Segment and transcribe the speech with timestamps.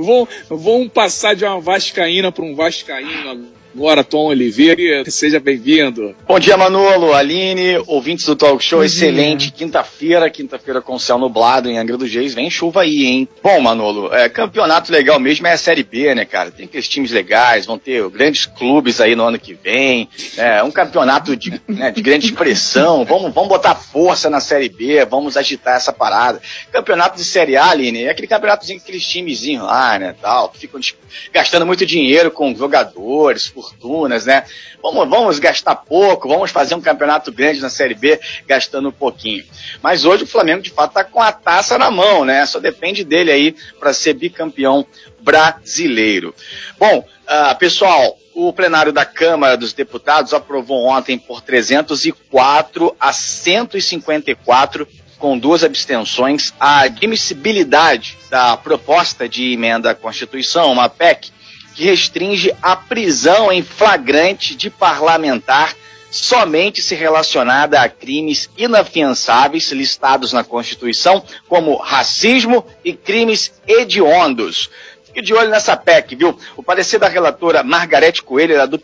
[0.00, 6.12] vão, vão passar de uma vascaína para um vascaíno Agora, Tom Oliveira, seja bem-vindo.
[6.26, 9.52] Bom dia, Manolo, Aline, ouvintes do Talk Show, Bom excelente.
[9.52, 13.28] Quinta-feira, quinta-feira com céu nublado em Angra dos Reis, vem chuva aí, hein?
[13.40, 16.50] Bom, Manolo, é, campeonato legal mesmo é a Série B, né, cara?
[16.50, 20.72] Tem aqueles times legais, vão ter grandes clubes aí no ano que vem, é um
[20.72, 25.76] campeonato de, né, de grande expressão, vamos, vamos botar força na Série B, vamos agitar
[25.76, 26.40] essa parada.
[26.72, 30.80] Campeonato de Série A, Aline, é aquele campeonatozinho, aqueles timezinhos lá, né, tal, ficam
[31.32, 34.44] gastando muito dinheiro com jogadores, fortunas, né?
[34.82, 39.44] Vamos, vamos gastar pouco, vamos fazer um campeonato grande na Série B gastando um pouquinho.
[39.80, 42.44] Mas hoje o Flamengo de fato está com a taça na mão, né?
[42.46, 44.84] Só depende dele aí para ser bicampeão
[45.20, 46.34] brasileiro.
[46.78, 54.86] Bom, uh, pessoal, o plenário da Câmara dos Deputados aprovou ontem por 304 a 154
[55.18, 61.30] com duas abstenções, a admissibilidade da proposta de emenda à Constituição, uma PEC,
[61.74, 65.74] que restringe a prisão em flagrante de parlamentar
[66.10, 74.70] somente se relacionada a crimes inafiançáveis listados na Constituição, como racismo e crimes hediondos.
[75.04, 76.38] Fique de olho nessa PEC, viu?
[76.56, 78.78] O parecer da relatora Margarete Coelho, do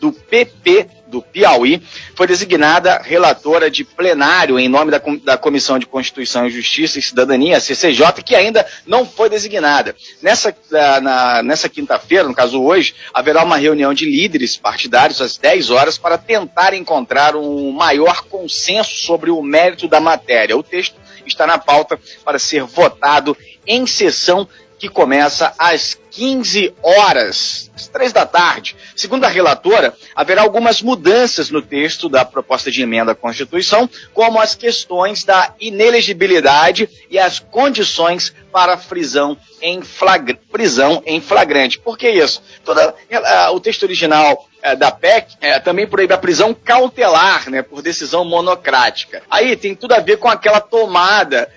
[0.00, 1.82] do PP do Piauí,
[2.14, 7.02] foi designada relatora de plenário em nome da, da Comissão de Constituição e Justiça e
[7.02, 9.94] Cidadania, CCJ, que ainda não foi designada.
[10.22, 15.70] Nessa, na, nessa quinta-feira, no caso hoje, haverá uma reunião de líderes partidários às 10
[15.70, 20.56] horas para tentar encontrar um maior consenso sobre o mérito da matéria.
[20.56, 20.94] O texto
[21.26, 24.48] está na pauta para ser votado em sessão
[24.80, 28.74] que começa às 15 horas, às 3 da tarde.
[28.96, 34.40] Segundo a relatora, haverá algumas mudanças no texto da proposta de emenda à Constituição, como
[34.40, 41.78] as questões da inelegibilidade e as condições para prisão em, flagra prisão em flagrante.
[41.78, 42.42] Por que isso?
[42.64, 47.62] Toda, uh, o texto original uh, da PEC uh, também proíbe a prisão cautelar, né,
[47.62, 49.22] por decisão monocrática.
[49.30, 51.48] Aí tem tudo a ver com aquela tomada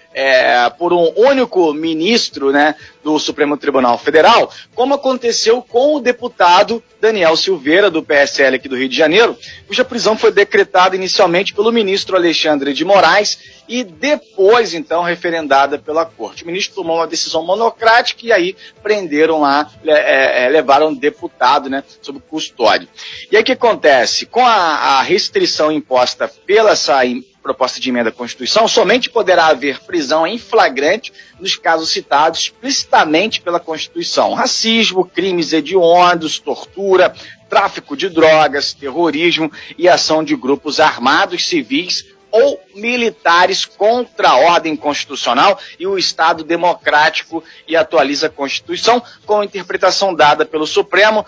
[0.78, 7.36] por um único ministro né, do Supremo Tribunal Federal, como aconteceu com o deputado Daniel
[7.36, 9.38] Silveira, do PSL aqui do Rio de Janeiro,
[9.68, 13.38] cuja prisão foi decretada inicialmente pelo ministro Alexandre de Moraes
[13.68, 16.44] e depois, então, referendada pela corte.
[16.44, 21.70] O ministro tomou uma decisão monocrática e aí prenderam lá, é, é, levaram um deputado
[21.70, 22.88] né, sob custódia.
[23.32, 24.26] E aí o que acontece?
[24.26, 26.96] Com a, a restrição imposta pela essa
[27.44, 33.42] proposta de emenda à Constituição, somente poderá haver prisão em flagrante nos casos citados explicitamente
[33.42, 37.14] pela Constituição: racismo, crimes hediondos, tortura,
[37.50, 44.76] tráfico de drogas, terrorismo e ação de grupos armados civis ou militares contra a ordem
[44.76, 51.24] constitucional e o Estado democrático e atualiza a Constituição com a interpretação dada pelo Supremo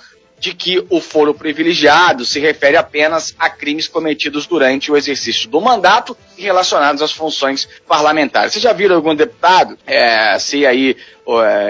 [0.45, 5.59] de que o foro privilegiado se refere apenas a crimes cometidos durante o exercício do
[5.59, 8.53] mandato e relacionados às funções parlamentares.
[8.53, 10.95] Vocês já viram algum deputado é, ser aí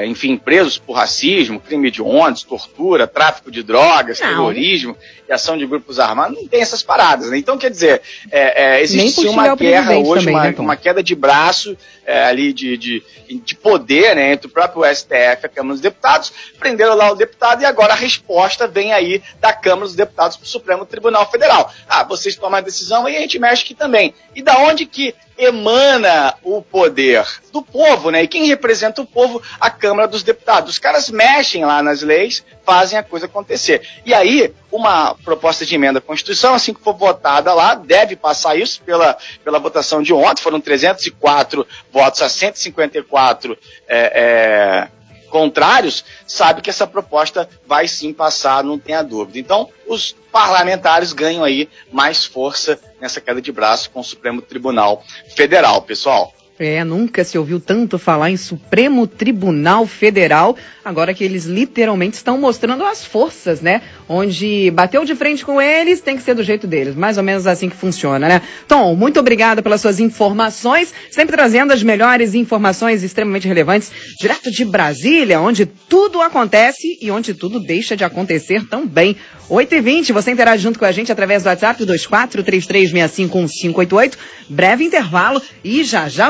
[0.05, 4.27] enfim, presos por racismo, crime de ônibus, tortura, tráfico de drogas, não.
[4.27, 7.38] terrorismo e ação de grupos armados, não tem essas paradas, né?
[7.38, 11.15] Então, quer dizer, é, é, existe uma guerra hoje, também, uma, né, uma, queda de
[11.15, 15.73] braço é, ali de, de, de, poder, né, entre o próprio STF e a Câmara
[15.73, 19.95] dos Deputados, prenderam lá o deputado e agora a resposta vem aí da Câmara dos
[19.95, 21.71] Deputados para o Supremo Tribunal Federal.
[21.88, 24.13] Ah, vocês tomam a decisão e a gente mexe aqui também.
[24.35, 28.23] E da onde que emana o poder do povo, né?
[28.23, 29.41] E quem representa o povo?
[29.59, 30.72] A Câmara dos Deputados.
[30.72, 33.81] Os caras mexem lá nas leis, fazem a coisa acontecer.
[34.06, 38.56] E aí, uma proposta de emenda à Constituição, assim que for votada lá, deve passar
[38.56, 43.57] isso pela, pela votação de ontem, foram 304 votos a 154
[43.88, 44.94] é, é,
[45.35, 49.38] contrários, sabe que essa proposta vai sim passar, não tenha dúvida.
[49.38, 55.03] Então, os parlamentares ganham aí mais força nessa queda de braço com o Supremo Tribunal
[55.35, 56.34] Federal, pessoal.
[56.57, 60.55] É, nunca se ouviu tanto falar em Supremo Tribunal Federal,
[60.85, 63.81] agora que eles literalmente estão mostrando as forças, né?
[64.07, 66.95] Onde bateu de frente com eles, tem que ser do jeito deles.
[66.95, 68.41] Mais ou menos assim que funciona, né?
[68.69, 74.63] Tom, muito obrigada pelas suas informações, sempre trazendo as melhores informações extremamente relevantes, direto de
[74.63, 79.18] Brasília, onde tudo acontece e onde tudo deixa de acontecer também.
[79.50, 84.13] 8h20, você interage junto com a gente através do WhatsApp 2433651588.
[84.50, 86.30] Breve intervalo e já já